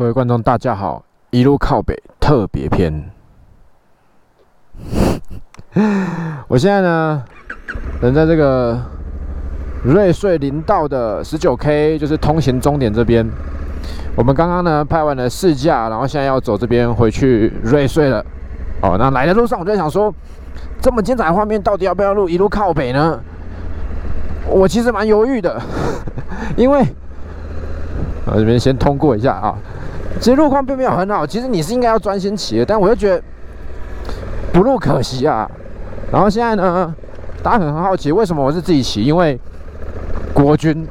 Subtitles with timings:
[0.00, 1.04] 各位观众，大家好！
[1.28, 3.04] 一路靠北特别篇。
[6.48, 7.22] 我现在呢，
[8.00, 8.80] 人在这个
[9.84, 13.28] 瑞穗林道的十九 K，就是通行终点这边。
[14.16, 18.24] 我们刚刚呢拍完了试驾，然后现在要走这边回去瑞穗了。
[18.80, 20.10] 哦，那来的路上我就在想说，
[20.80, 23.20] 这么精彩的画面，到底要不要录一路靠北呢？
[24.48, 25.60] 我其实蛮犹豫的，
[26.56, 26.86] 因为
[28.24, 29.54] 我这边先通过一下啊。
[30.18, 33.22] 其实路况并没有很好，其实你是应该要专心骑的，但我又觉得
[34.52, 35.50] 不路可惜啊。
[36.12, 36.94] 然后现在呢，
[37.42, 39.38] 大家可能很好奇为什么我是自己骑，因为
[40.34, 40.86] 国军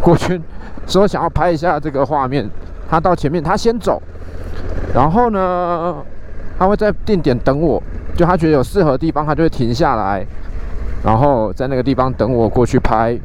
[0.00, 0.42] 国军
[0.86, 2.48] 说想要拍一下这个画面，
[2.88, 4.02] 他到前面他先走，
[4.94, 5.96] 然后呢
[6.58, 7.80] 他会在定点等我，
[8.16, 10.26] 就他觉得有适合的地方，他就会停下来，
[11.04, 13.16] 然后在那个地方等我过去拍。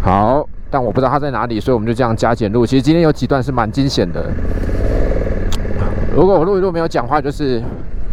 [0.00, 0.48] 好。
[0.72, 2.64] 但我不知道他在哪里，所以我们就这样加减录。
[2.64, 4.24] 其实今天有几段是蛮惊险的。
[6.16, 7.62] 如果我录一录没有讲话，就是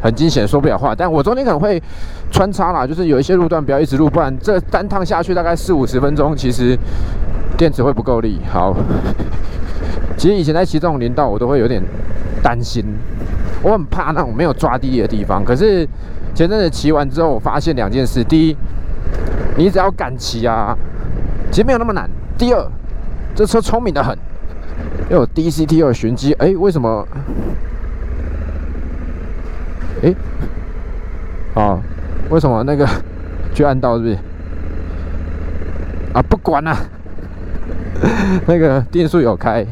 [0.03, 0.93] 很惊险，说不了话。
[0.93, 1.81] 但我中间可能会
[2.29, 6.77] 穿插啦，就是有一些路段不要一直录，不然这单趟下去大概四五十分钟，其实
[7.57, 8.41] 电池会不够力。
[8.51, 8.75] 好，
[10.17, 11.81] 其实以前在骑这种林道，我都会有点
[12.43, 12.83] 担心，
[13.63, 15.45] 我很怕那种没有抓地力的地方。
[15.45, 15.87] 可是
[16.35, 18.57] 前阵子骑完之后，我发现两件事：第一，
[19.55, 20.77] 你只要敢骑啊，
[21.49, 22.09] 其实没有那么难。
[22.39, 22.65] 第二，
[23.35, 24.17] 这车聪明的很，
[25.09, 27.05] 又有 DCT 又有寻机，哎，为什么？
[30.01, 30.15] 哎，
[31.55, 31.81] 哦，
[32.29, 32.87] 为什么那个
[33.53, 34.17] 去按到是不是？
[36.13, 36.73] 啊，不管了，
[38.47, 39.65] 那个定速有开，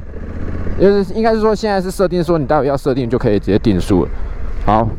[0.78, 4.12] 就是应该是说现在是设定说你待会要设定就可以直接定速了。
[4.66, 4.90] 好，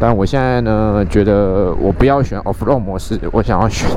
[0.00, 3.88] 但我现在呢觉得我不要选 Off Road 模式，我想要选。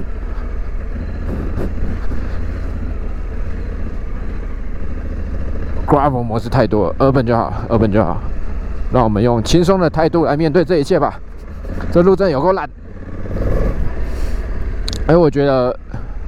[5.92, 8.18] Gravel 模式太多，Urban 就好，Urban 就好。
[8.94, 11.20] 让我们用轻松的态度来面对这一切吧。
[11.92, 12.70] 这路真有够烂。
[15.08, 15.78] 哎，我觉得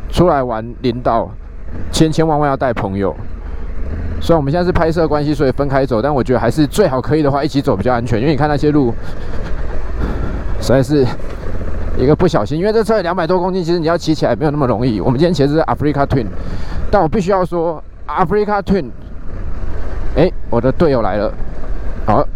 [0.09, 1.31] 出来玩领导，
[1.93, 3.15] 千千万万要带朋友。
[4.19, 8.19] 虽然我们现在是拍摄关系，所以分开走，但我觉得还是最好可以的话一起走比较安全。
[8.19, 8.93] 因为你看那些路，
[10.59, 11.07] 实在是
[11.97, 14.99] 一个不小心，因为这车两百多公斤，其实你要骑起来没有那么容易。
[14.99, 16.27] 我们今天骑的是 Africa Twin，
[16.91, 18.89] 但我必须要说 Africa Twin。
[20.15, 21.33] 哎，我的队友来了，
[22.05, 22.27] 好，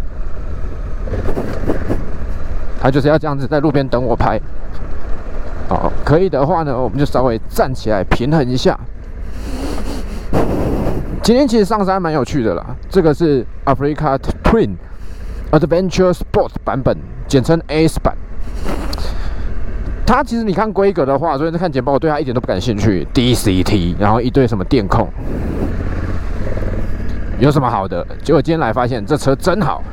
[2.81, 4.39] 他就是要这样子在路边等我拍，
[5.69, 8.79] 好，可以的话呢，我们就稍微站起来平衡一下。
[11.21, 14.75] 今天其实上山蛮有趣的啦，这个是 Africa Twin
[15.51, 18.15] Adventure Sport 版本，简称 S 版。
[20.05, 23.05] 它其实你看规格的话，昨天在看简报，我对它一点都不感兴趣。
[23.13, 25.07] DCT，然后一堆什么电控。
[27.39, 28.05] 有什么好的？
[28.23, 29.83] 结果今天来发现这车真好，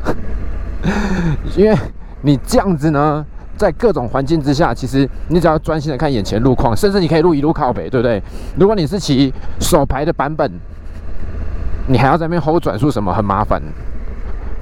[1.56, 1.76] 因为
[2.22, 3.24] 你这样子呢，
[3.56, 8.22] 在各种环境之下，其实你只要专心的看眼前路况，甚至你可以路一路靠北，对不对？
[8.58, 10.50] 如果你是骑手排的版本，
[11.86, 13.60] 你还要在那边 hold 转速什么，很麻烦。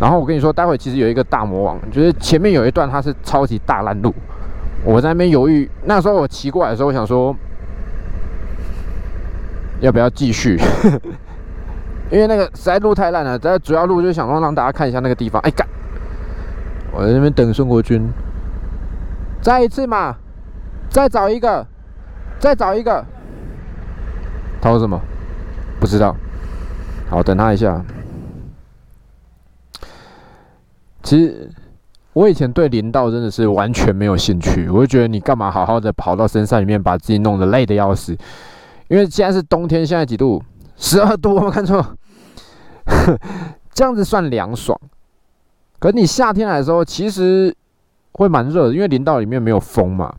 [0.01, 4.13] 然后我跟你说，待会其实有一个大魔王，就是前面有一段它是超级大烂路，
[4.85, 5.71] 我在那边犹豫。
[5.85, 7.33] 那时候我骑过来的时候，我想说
[9.81, 10.59] 要不要继续。
[12.13, 15.41] 因为那个实在路太烂了，在主要路就是想说让大家看一下那个地方。
[15.41, 15.67] 哎干！
[16.93, 18.07] 我在那边等孙国军，
[19.41, 20.15] 再一次嘛，
[20.91, 21.67] 再找一个，
[22.39, 23.03] 再找一个。
[24.61, 25.01] 他说什么？
[25.81, 26.15] 不知道。
[27.09, 27.83] 好，等他一下。
[31.03, 31.51] 其实
[32.13, 38.15] 我以前对林道真的是完全没有兴趣，我就觉得你干嘛好好的跑到深山里面，把自己弄得累的要死。
[38.89, 40.43] 因为现在是冬天，现在几度？
[40.77, 41.83] 十二度，我没看错。
[43.75, 44.79] 这样子算凉爽，
[45.79, 47.55] 可你夏天来的时候，其实
[48.13, 50.15] 会蛮热的，因为林道里面没有风嘛。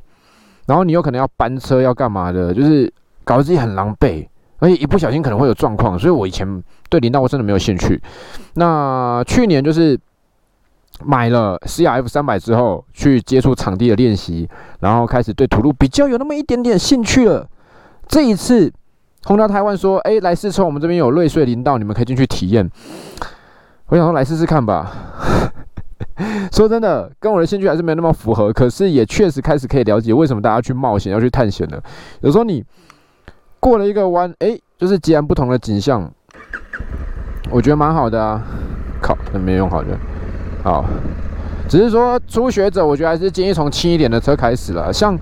[0.65, 2.91] 然后你有可能要搬车，要干嘛的，就是
[3.23, 4.27] 搞得自己很狼狈，
[4.59, 5.99] 而且一不小心可能会有状况。
[5.99, 8.01] 所以我以前对林道我真的没有兴趣。
[8.55, 9.99] 那去年就是
[11.03, 14.49] 买了 C R F 三百之后，去接触场地的练习，
[14.79, 17.47] 然后开始对土路比较有那么一点点兴趣了。
[18.07, 18.73] 这一次。
[19.25, 22.69] 轰到台湾说：“哎，来试车，我们这边有瑞穗林道，你们可以进去体验。”
[23.87, 24.91] 我想说来试试看吧。
[26.51, 31.81] 说真的，跟我的兴趣还是没那么符合，可是也确实开始可以了解为什么大家去冒险、要去探险了。
[32.21, 32.63] 有时候你
[33.59, 36.11] 过了一个弯，哎，就是截然不同的景象，
[37.49, 38.41] 我觉得蛮好的啊。
[39.01, 39.97] 靠，那没用好的。
[40.63, 40.85] 好，
[41.67, 45.17] 只是说初学者，我觉得还是建议从轻一点的车开始了，像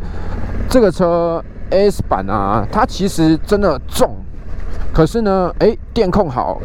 [0.71, 1.43] 这个车。
[1.73, 4.13] S 版啊，它其实真的重，
[4.91, 6.61] 可是呢，哎，电控好，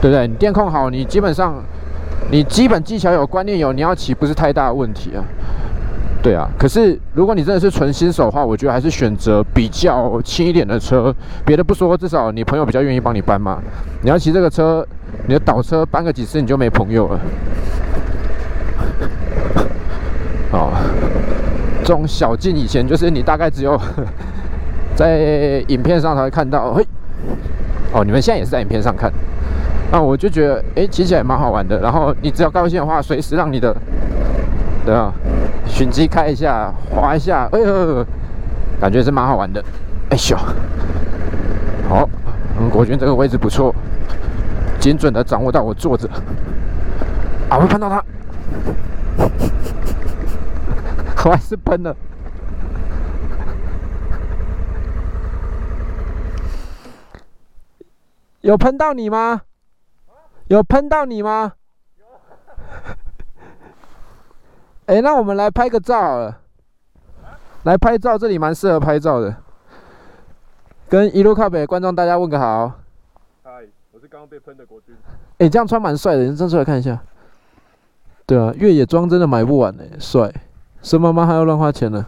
[0.00, 0.26] 对不对？
[0.26, 1.62] 你电控好，你基本上
[2.30, 5.22] 你基本技巧有，观念有，你要骑不是太大的问题啊。
[6.22, 11.14] 对啊，可是如果你真的是纯新手的话，我觉得还是选择比较轻一点的车。
[11.44, 13.60] 别的不说，至少你朋友比较愿意帮你搬嘛。
[14.00, 14.82] 你要骑这个车，
[15.26, 17.20] 你的倒车搬个几次你就没朋友了。
[20.52, 20.70] 哦，
[21.70, 23.80] 这种小径以前就是你大概只有
[24.96, 26.72] 在影片上才会看到。
[26.74, 26.86] 嘿，
[27.92, 29.12] 哦，你们现在也是在影片上看。
[29.92, 31.78] 那我就觉得，哎，骑起来蛮好玩的。
[31.80, 33.74] 然后你只要高兴的话，随时让你的，
[34.84, 35.12] 对啊。
[35.66, 38.04] 寻机开一下，滑一下，哎呦，
[38.80, 39.64] 感觉是蛮好玩的。
[40.10, 40.36] 哎咻，
[41.88, 42.08] 好，
[42.60, 43.74] 嗯，国军这个位置不错，
[44.78, 46.08] 精准的掌握到我坐着。
[47.48, 48.02] 啊，我碰到他，
[51.24, 51.96] 我还是喷了。
[58.42, 59.40] 有喷到你吗？
[60.48, 61.54] 有喷到你吗？
[64.84, 66.34] 哎，那我们来拍个照，
[67.62, 69.34] 来拍照，这里蛮适合拍照的。
[70.90, 72.70] 跟一路靠北的观众大家问个好。
[73.42, 74.94] 嗨，我是刚刚被喷的国军。
[75.38, 77.02] 哎，这样穿蛮帅的，你站出来看一下。
[78.26, 80.30] 对啊，越野装真的买不完呢，帅。
[80.86, 82.04] 孙妈妈还要乱花钱呢。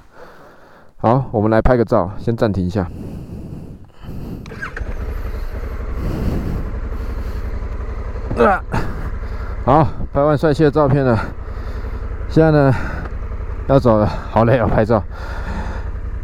[0.98, 2.86] 好，我们来拍个照，先暂停一下。
[8.36, 8.62] 啊，
[9.64, 11.18] 好，拍完帅气的照片了。
[12.28, 12.74] 现在呢，
[13.66, 15.02] 要走了，好累啊，拍照。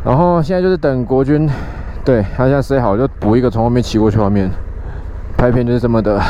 [0.04, 1.49] 然后现在就是等国军，
[2.04, 4.50] 对他现在塞好，就补一个从后面骑过去外面
[5.38, 6.20] 拍片，就是这么的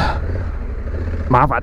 [1.29, 1.61] 麻烦。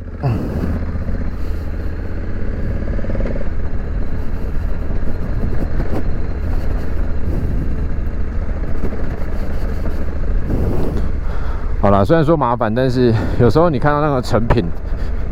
[11.90, 14.64] 好了，虽然说麻烦，但是有时候你看到那个成品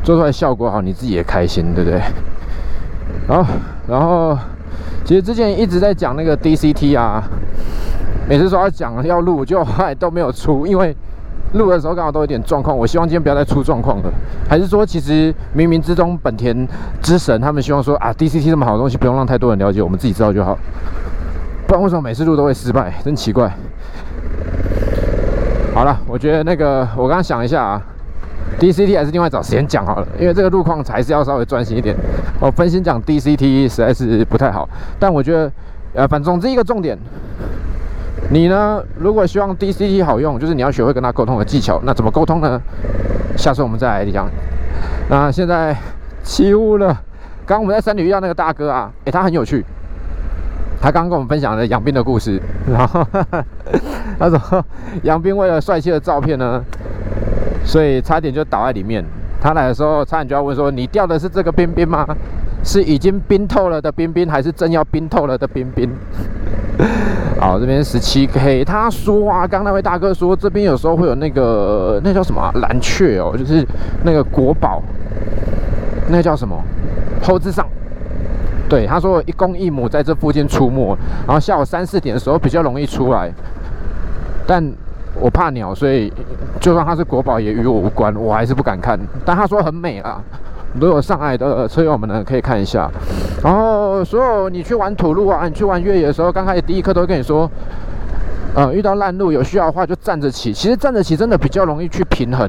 [0.01, 2.01] 做出来效果好，你自己也开心，对不对？
[3.27, 3.45] 好，
[3.87, 4.35] 然后
[5.05, 7.21] 其实之前一直在讲那个 DCT 啊，
[8.27, 10.97] 每次说要讲要录，就后来都没有出，因为
[11.53, 12.75] 录的时候刚好都有点状况。
[12.75, 14.11] 我希望今天不要再出状况了。
[14.49, 16.67] 还是说，其实冥冥之中本田
[17.03, 20.57] 之神他们希望说啊，DCT 这么好的东西，不用让太多人了解，我们自己知道就好。
[21.67, 22.95] 不然为什么每次录都会失败？
[23.05, 23.55] 真奇怪。
[25.77, 27.79] 好了，我觉得那个我刚刚想一下啊。
[28.59, 31.95] DCT 还是另外找时间讲好了，因为这个路况还是要稍微专心一点。
[32.39, 35.51] 我分心讲 DCT 实在是不太好，但我觉得，
[35.93, 36.97] 呃，反正总之一个重点，
[38.31, 41.79] 你呢，如果希望 DCT 好用，就是你要学会跟他沟通的技巧。
[41.83, 42.59] 那怎么沟通呢？
[43.37, 44.27] 下次我们再来讲。
[45.11, 45.77] 那现在
[46.23, 46.99] 起雾了，
[47.45, 49.63] 刚我们在山里遇到那个大哥啊，诶，他很有趣，
[50.81, 53.05] 他刚刚跟我们分享了养病的故事，然后
[54.19, 54.65] 他说
[55.03, 56.63] 杨斌为了帅气的照片呢。
[57.65, 59.03] 所以差点就倒在里面。
[59.41, 62.07] 他来的时候，差点就要问说：“你掉的是这个冰冰吗？
[62.63, 65.89] 是已经冰透了的冰冰，还是真要冰透了的冰冰？”
[67.41, 68.63] 好，这边十七 K。
[68.63, 73.67] 他说啊，刚那位大哥说，这边有时候会有那个那叫什么蓝雀哦，就是
[74.05, 74.81] 那个国宝，
[76.07, 76.55] 那叫什么？
[77.21, 77.67] 猴子上。
[78.69, 83.29] 对，他说一公一母在这附近出没，然后下午三四点的时候比较容易出来，
[84.47, 84.73] 但。
[85.19, 86.13] 我怕鸟，所以
[86.59, 88.99] 就算它是国宝也与我无关，我还是不敢看。
[89.25, 90.21] 但他说很美啊，
[90.79, 92.87] 如果上海的车友们呢可以看一下。
[93.43, 97.49] 然后所有你去玩土路啊，你去玩越野的时候，刚开始第一课都跟你说，
[98.53, 100.53] 呃，遇到烂路有需要的话就站着骑。
[100.53, 102.47] 其实站着骑真的比较容易去平衡，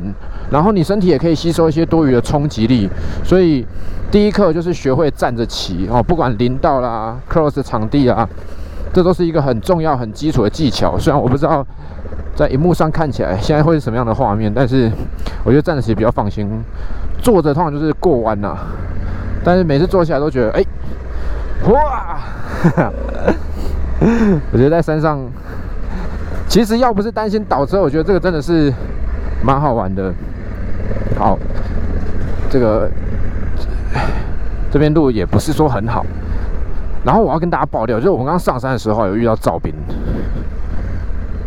[0.51, 2.87] 然后你身体也可以吸收一些多余的冲击力。
[3.25, 3.65] 所以
[4.11, 8.29] 第一课就是学会站着骑哦，不管林道啦、cross 场地啊，
[8.93, 10.99] 这都是一个很重要、很基础的技巧。
[10.99, 11.67] 虽然我不知道。
[12.37, 14.53] 在荧幕上看起来现在会是什么样的画面？
[14.55, 14.89] 但是
[15.43, 16.49] 我觉得站着其实比较放心，
[17.21, 18.57] 坐着通常就是过弯呐。
[19.43, 20.65] 但是每次坐起来都觉得，哎，
[21.69, 22.21] 哇！
[24.53, 25.19] 我觉得在山上，
[26.47, 28.73] 其实要不是担心倒车，我觉得这个真的是
[29.43, 30.15] 蛮好玩的。
[31.19, 31.37] 好，
[32.49, 32.89] 这个
[34.71, 36.07] 这边路也不是说很好。
[37.05, 39.73] 然后我要跟大家爆料，就是我们刚上山的时候有遇到赵兵。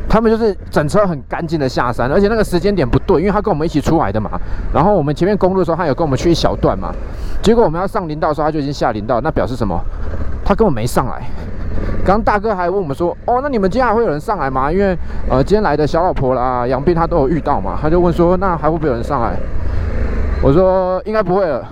[0.10, 4.31] 他们就是整车很干净的下山，而且那个时间点不对，因为他跟我们一起出来的嘛。
[4.74, 6.91] 然后我们前面公路的时候，他有跟我们去一小段嘛。
[7.41, 9.79] 结果我们要上林道的时候，他就已经下林道，那表示什么？
[10.43, 11.22] 他根本没上来。
[12.03, 14.98] 刚大哥还问我们说：“哦，那你们今天还会有人上来吗？”因为
[15.29, 17.77] 呃，今天来的小老婆啦、杨斌他都有遇到嘛。
[17.81, 19.38] 他就问说：“那还会不会有人上来？”
[20.43, 21.65] 我说：“应该不会了，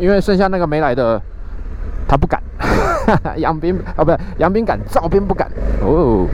[0.00, 1.20] 因为剩下那个没来的，
[2.08, 2.42] 他不敢。
[3.36, 5.48] 杨斌啊，不是杨斌敢，赵斌不敢。
[5.82, 6.26] 哦。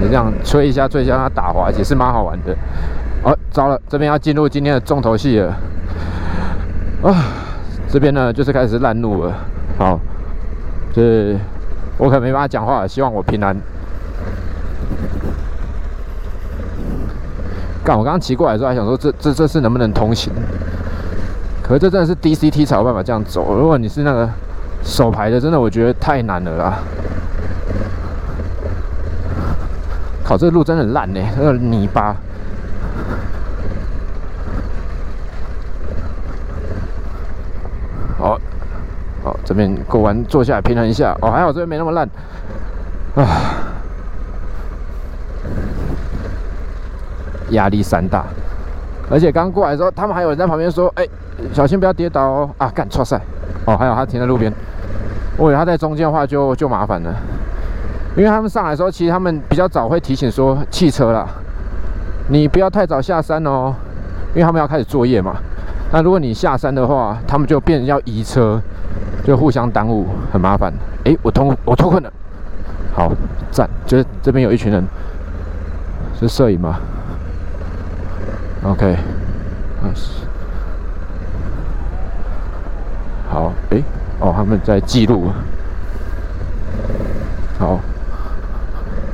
[0.00, 2.54] 你这样吹一下吹一下，它打滑也是蛮好玩的。
[3.22, 5.56] 哦，糟了，这边要进入今天的重头戏了。
[7.02, 7.14] 啊，
[7.88, 9.32] 这边呢就是开始烂路了。
[9.78, 9.98] 好，
[10.92, 11.36] 这
[11.96, 13.56] 我可没办法讲话，希望我平安。
[17.84, 20.32] 干，我刚刚骑过来的时候还想说，这这这次能不能通行？
[21.66, 23.56] 可是这真的是 DCT 才有办法这样走。
[23.56, 24.28] 如果你是那个
[24.82, 26.78] 手排的，真的我觉得太难了啦。
[30.22, 32.14] 靠，这个路真的很烂呢，那个泥巴。
[38.18, 38.38] 好，
[39.22, 41.16] 好，这边过完坐下来平衡一下。
[41.22, 42.06] 哦，还好这边没那么烂。
[43.14, 43.24] 啊。
[47.50, 48.24] 压力山大，
[49.10, 51.06] 而且刚过来的时候，他们还有人在旁边说：“哎，
[51.52, 53.20] 小心不要跌倒哦！”啊，干错赛
[53.66, 54.52] 哦，还有他停在路边，
[55.36, 57.14] 我以为他在中间的话就就麻烦了，
[58.16, 61.26] 因为他们上来的时候，其实他们比较早会提醒说汽车啦，
[62.28, 63.74] 你不要太早下山哦，
[64.30, 65.36] 因为他们要开始作业嘛。
[65.92, 68.60] 那如果你下山的话，他们就变要移车，
[69.22, 70.72] 就互相耽误，很麻烦。
[71.04, 72.10] 哎，我通我脱困了，
[72.94, 73.12] 好
[73.50, 73.68] 赞！
[73.86, 74.82] 就是这边有一群人，
[76.18, 76.80] 是摄影吗
[78.64, 78.96] ？OK，
[83.28, 83.82] 好，哎，
[84.20, 85.30] 哦，他们在记录，
[87.58, 87.78] 好，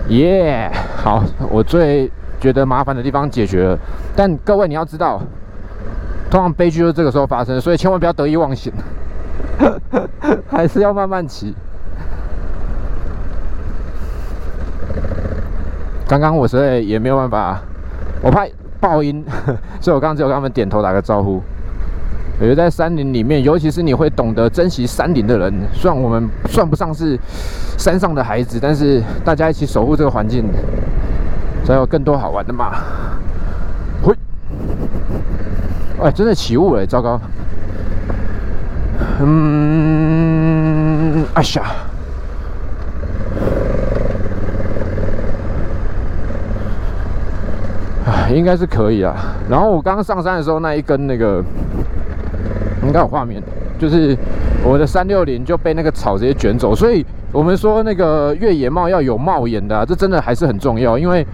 [0.08, 3.78] 耶，好，我最觉得麻烦的地方解决了，
[4.14, 5.20] 但各位你要知道，
[6.30, 8.72] 通常悲剧就是这个时候发生，所以千万不要得意忘形，
[10.48, 11.54] 还是要慢慢骑。
[16.06, 17.60] 刚刚我实在也没有办法，
[18.22, 18.46] 我怕。
[18.80, 19.24] 爆音，
[19.80, 21.42] 所以我刚刚只有跟他们点头打个招呼。
[22.38, 27.18] 我觉得在山林里面，尤其是你会懂得珍惜山林的人，虽然我们算不上是
[27.76, 30.44] 山上的孩子，但是大家一起守护这个环境，
[31.66, 32.72] 才有更多好玩的嘛。
[34.04, 34.16] 喂，
[36.02, 37.20] 哎，真的起雾了，糟糕。
[39.20, 40.46] 嗯，
[41.34, 41.89] 哎呀。
[48.34, 49.14] 应该是可以啊。
[49.48, 51.42] 然后我刚刚上山的时候，那一根那个
[52.82, 53.42] 应该有画面，
[53.78, 54.16] 就是
[54.64, 56.74] 我的三六零就被那个草直接卷走。
[56.74, 60.98] 所以我们说那个越野帽要有帽檐的，这真的还是很重要。
[60.98, 61.26] 因为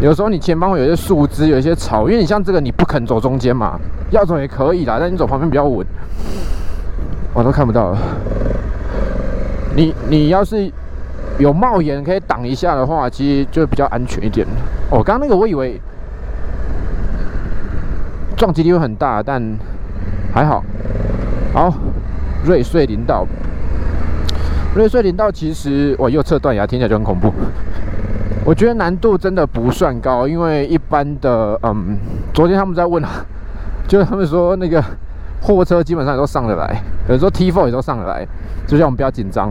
[0.00, 3.78] 有时候你前方会有些树枝，有一些草，因为你像这个你不肯走中间嘛，
[4.10, 5.86] 要走也可以啦，但你走旁边比较稳。
[7.32, 7.98] 我都看不到了。
[9.76, 10.70] 你你要是
[11.38, 14.46] 有帽檐可以挡一下的话，其实就比较安全一点。
[14.90, 15.80] 哦，刚刚那个我以为。
[18.36, 19.42] 撞击力会很大，但
[20.32, 20.62] 还好。
[21.52, 21.72] 好，
[22.44, 23.26] 瑞穗林道，
[24.74, 27.32] 瑞穗林道其实我右侧断崖听起来就很恐怖。
[28.44, 31.96] 我觉得难度真的不算高，因为一般的，嗯，
[32.34, 33.02] 昨天他们在问，
[33.88, 34.82] 就是他们说那个
[35.40, 38.26] 货车基本上都上得来，有时候 T4 也都上得来，
[38.66, 39.50] 就叫我们不要紧张。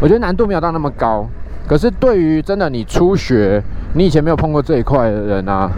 [0.00, 1.28] 我觉得难度没有到那么高，
[1.68, 5.70] 可是对于真的你初学，你以前没有碰过这一块的人啊。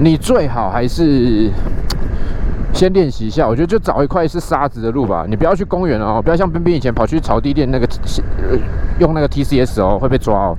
[0.00, 1.50] 你最好还是
[2.72, 5.26] 先练习一下，我觉得就找一块是沙子的路吧。
[5.28, 7.88] 你不要去公园哦，不要像冰冰以前跑去草地练那个
[9.00, 10.56] 用那个 TCS 哦，会被抓哦。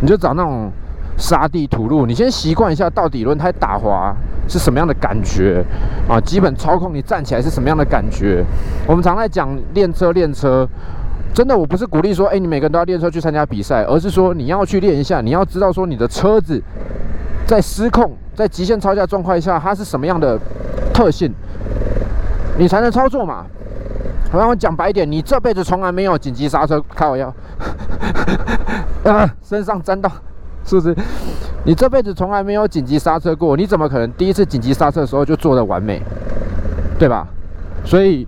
[0.00, 0.72] 你就找那种
[1.18, 4.16] 沙地土路，你先习惯一下到底轮胎打滑
[4.48, 5.62] 是什么样的感觉
[6.08, 8.42] 啊，基本操控你站起来是什么样的感觉。
[8.86, 10.66] 我们常在讲练车练车，
[11.34, 16.62] 真的我不是鼓励说，哎，你每个人都要练车去参加比赛，而是说你要去练一下，你要知道说你的车子
[17.46, 18.16] 在失控。
[18.40, 20.38] 在极限超价状况下，它是什么样的
[20.94, 21.30] 特性，
[22.56, 23.44] 你才能操作嘛？
[24.32, 27.34] 好像我讲白一点，你这辈子从来没有紧急刹车，开玩笑，
[29.04, 30.10] 啊，身上沾到，
[30.64, 30.96] 是不是？
[31.64, 36.00] 你这辈子从来没有紧急刹车过，你怎么可能第一次紧急刹车的时候就做的完美，
[36.98, 37.26] 对吧？
[37.84, 38.26] 所以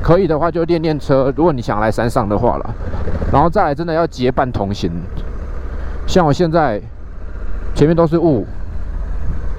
[0.00, 2.74] 可以的话就练练车，如果你想来山上的话了，
[3.32, 4.92] 然后再来真的要结伴同行，
[6.06, 6.80] 像我现在
[7.74, 8.46] 前面都是雾。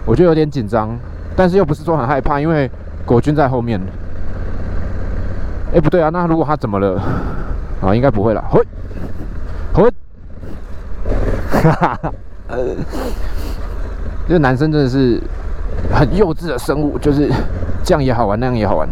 [0.05, 0.97] 我就有点紧张，
[1.35, 2.69] 但是又不是说很害怕，因为
[3.05, 3.79] 国军在后面。
[5.73, 7.01] 哎，不对啊，那如果他怎么了？
[7.81, 8.43] 啊，应该不会了。
[8.49, 8.61] 回，
[9.73, 9.89] 回，
[11.49, 12.13] 哈哈哈。
[14.27, 15.19] 这男生真的是
[15.91, 17.31] 很幼稚的生物，就是
[17.83, 18.87] 这样也好玩，那样也好玩。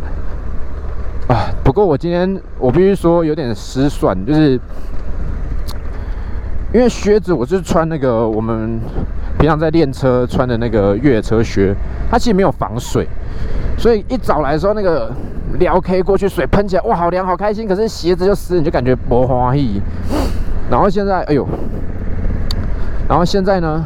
[1.28, 4.60] 啊，不过我今天我必须说有点失算，就是
[6.74, 8.80] 因为靴子我是穿那个我们。
[9.42, 11.74] 平常在练车穿的那个越野车靴，
[12.12, 13.08] 它其实没有防水，
[13.76, 15.12] 所以一早来的时候，那个
[15.58, 17.68] 撩 K 过去水喷起来，哇，好凉，好开心。
[17.68, 19.82] 可是鞋子就湿，你就感觉不欢喜。
[20.70, 21.48] 然后现在，哎呦，
[23.10, 23.84] 然后现在呢，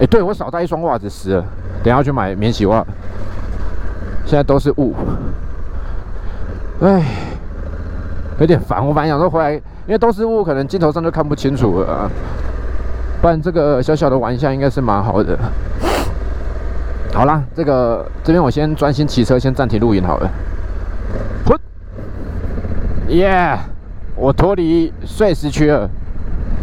[0.00, 1.44] 哎，对我少带一双袜子湿了，
[1.84, 2.82] 等下去买免洗袜。
[4.24, 4.94] 现在都是雾，
[6.80, 7.04] 哎，
[8.40, 8.82] 有点烦。
[8.82, 12.10] 我本来想说回来，因为都是雾，可能镜头上就看不清楚了。
[13.22, 15.38] 不然这个小小的玩笑应该是蛮好的。
[17.14, 20.30] 好啦，这个这边我先专心骑车，先暂停录影好了。
[21.46, 21.58] 哼，
[23.08, 23.56] 耶，
[24.16, 25.88] 我脱离碎石区了。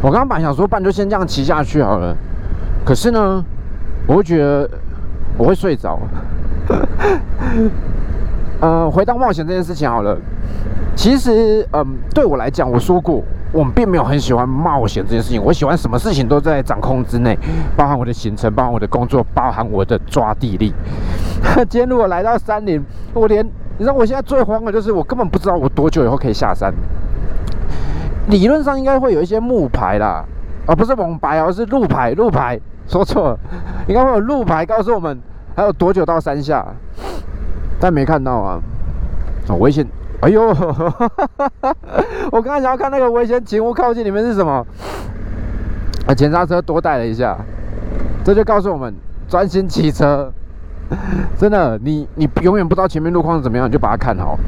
[0.02, 2.16] 我刚刚本来想说，半就先这样骑下去好了。
[2.86, 3.44] 可是呢，
[4.06, 4.70] 我会觉得
[5.38, 5.98] 我会睡着。
[8.60, 10.18] 呃，回到冒险这件事情好了。
[10.96, 13.22] 其实，嗯，对我来讲，我说过，
[13.52, 15.44] 我们并没有很喜欢冒险这件事情。
[15.44, 17.38] 我喜欢什么事情都在掌控之内，
[17.76, 20.74] 包含我的行程，包含我的工作，包含我的抓地力。
[21.70, 22.84] 今天如果来到山林，
[23.14, 23.46] 我连
[23.78, 26.74] 你知道，我现在最慌的就是我根本不知道我多久以后可以下山。
[28.30, 30.24] 理论上应该会有一些木牌啦，
[30.66, 32.12] 而不是蒙牌，而是路牌。
[32.14, 33.40] 路牌说错了，
[33.88, 35.20] 应该会有路牌告诉我们。
[35.56, 36.66] 还有多久到山下？
[37.80, 38.60] 但没看到啊！
[39.50, 39.86] 哦，危险！
[40.24, 40.42] 哎呦，
[42.32, 44.66] 我刚才想要看那个危险警物靠近里面是什么？
[46.08, 47.38] 啊，前刹车多带了一下，
[48.24, 48.94] 这就告诉我们
[49.28, 50.32] 专心骑车。
[51.38, 54.40] 真的，你你永远不知道前面路况是怎么样，你就把它看好。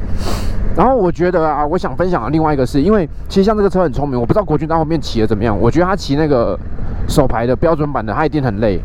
[0.74, 5.54] 然后我觉得啊，我想分享另外一个是，因为其实像这个车很聪明，我不知道国军在后面骑的怎么样。
[5.60, 6.58] 我觉得他骑那个
[7.06, 8.80] 手排的标准版的，他一定很累。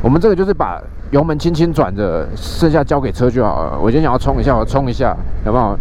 [0.00, 0.80] 我们这个就是把。
[1.10, 3.78] 油门轻轻转着，剩下交给车就好了。
[3.80, 5.78] 我今天想要冲一下，我冲一下，有没有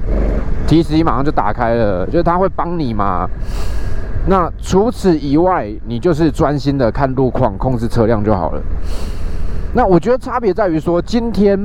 [0.67, 3.27] ？T 十一马上就打开了，就是它会帮你嘛。
[4.27, 8.62] 那除此以外，你就是专心的看路况，控制车辆就好了。
[9.74, 11.60] 那我觉得差别在于说，今天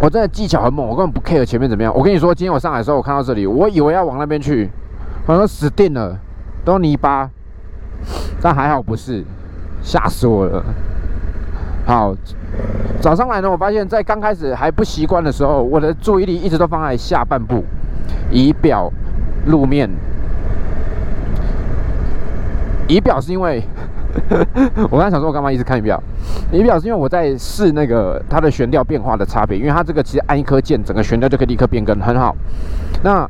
[0.00, 1.92] 我真的技巧很猛，我根本不 care 前面怎么样。
[1.94, 4.68] 我跟你说，今天我上来的时候，我看到这里，我以为要往那边去，
[5.24, 6.18] 好像死定了，
[6.64, 7.30] 都泥巴。
[8.42, 9.24] 但还好不是，
[9.82, 10.62] 吓死我了。
[11.86, 12.14] 好，
[13.00, 17.62] 早上来呢，我发现，在刚开始还不习惯的时候，我的注意力一直都放在下半部，
[18.30, 18.90] 仪表、
[19.46, 19.88] 路面。
[22.88, 23.62] 仪表是因为，
[24.90, 26.02] 我刚才想说，我干嘛一直看仪表？
[26.50, 32.34] 仪表是因为我在试那个它的悬吊变化的差别，因为它这个其实按一颗键，整个悬吊就可以立刻变更，很好。
[33.02, 33.28] 那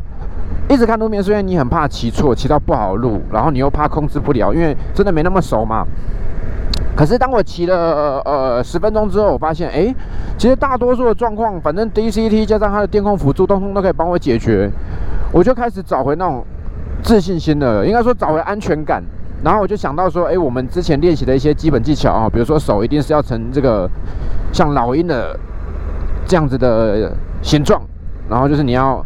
[0.69, 5.87] 一直看路面，虽然你很怕骑错，骑到不好路，然后你又怕控制不了，因为真的没那么熟嘛。
[6.97, 9.95] 可是当我骑了呃十分钟之后，我发现，哎，
[10.39, 14.71] 其实大多数的状况，反正 DCT 加上它的电控辅助，通通都可以帮我解决。
[15.31, 16.43] 我就开始找回那种
[17.03, 19.03] 自信心了，应该说找回安全感。
[19.45, 23.87] 然后我就想到说，哎，我们之前练习的一些基本技巧啊，比如说手一定是要成这个
[24.51, 25.39] 像老鹰的
[26.27, 27.83] 这样子的形状，
[28.31, 29.05] 然后就是你要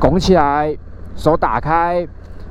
[0.00, 0.76] 拱起来，
[1.14, 2.04] 手打开。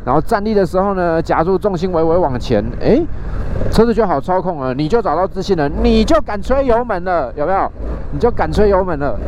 [0.08, 2.98] 然后站立的时候呢，夹住重心微微往前，哎，
[3.70, 7.70] 车子就好操控了，你就找到自信了，你就敢吹油门了，有没有？
[8.13, 9.20] 你就敢吹油门了，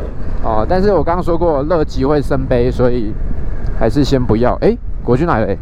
[0.42, 0.64] 哦。
[0.66, 3.12] 但是我刚刚说过，乐极会生悲，所以
[3.78, 4.54] 还是先不要。
[4.62, 5.54] 哎，国军来了，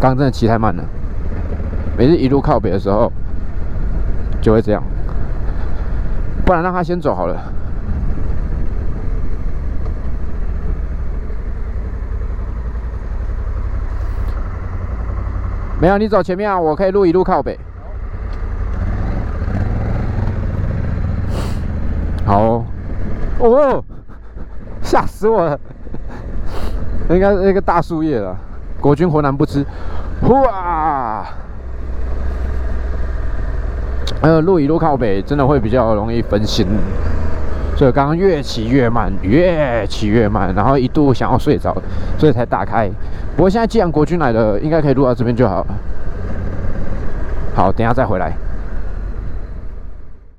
[0.00, 0.82] 刚刚真的骑太慢了，
[1.98, 3.12] 每次一路靠北的时候
[4.40, 4.82] 就会这样，
[6.46, 7.36] 不然让他先走好了。
[15.80, 17.58] 没有，你走前面啊，我可以录一路靠北。
[22.26, 22.64] 好，
[23.38, 23.82] 哦，
[24.82, 25.58] 吓死我了！
[27.10, 28.36] 应该是那个大树叶了，
[28.80, 29.64] 国军浑然不知。
[30.28, 31.24] 哇！
[34.20, 36.66] 呃，路一路靠北，真的会比较容易分心。
[37.78, 41.72] 所以刚刚越骑越慢，越骑越慢，然后一度想要睡着，
[42.18, 42.90] 所以才打开。
[43.36, 45.66] 不过现在既然国军来了，应该可以录到这边就好了。
[47.54, 48.32] 好，等下再回来。